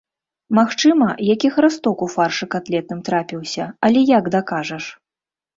Магчыма, 0.59 1.09
які 1.33 1.51
храсток 1.57 1.97
у 2.05 2.09
фаршы 2.15 2.45
катлетным 2.55 3.05
трапіўся, 3.11 3.71
але 3.89 3.99
як 4.17 4.31
дакажаш? 4.39 4.83